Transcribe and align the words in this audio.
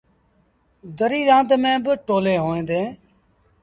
دريٚ 0.97 1.27
رآند 1.29 1.51
ميݩ 1.63 1.81
ٻا 1.83 1.93
ٽولين 2.05 2.37
هوئيݩ 2.45 2.67
ديٚݩ۔ 2.69 2.89